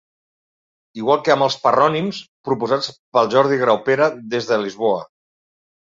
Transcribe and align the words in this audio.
Igual 1.01 1.21
que 1.27 1.33
amb 1.33 1.45
els 1.49 1.57
“parrònims” 1.67 2.23
proposats 2.51 2.91
pel 3.19 3.33
Jordi 3.37 3.63
Graupera 3.65 4.13
des 4.37 4.53
de 4.53 4.63
Lisboa. 4.67 5.03